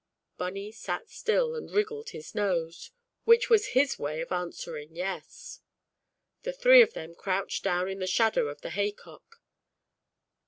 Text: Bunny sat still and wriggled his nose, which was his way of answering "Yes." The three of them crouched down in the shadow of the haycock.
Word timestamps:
Bunny 0.35 0.71
sat 0.71 1.11
still 1.11 1.53
and 1.53 1.69
wriggled 1.69 2.09
his 2.09 2.33
nose, 2.33 2.89
which 3.25 3.51
was 3.51 3.67
his 3.77 3.99
way 3.99 4.19
of 4.19 4.31
answering 4.31 4.95
"Yes." 4.95 5.61
The 6.41 6.53
three 6.53 6.81
of 6.81 6.93
them 6.95 7.13
crouched 7.13 7.63
down 7.63 7.87
in 7.87 7.99
the 7.99 8.07
shadow 8.07 8.47
of 8.47 8.61
the 8.61 8.71
haycock. 8.71 9.39